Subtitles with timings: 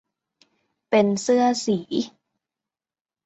[0.89, 1.79] เป็นเสื้อสี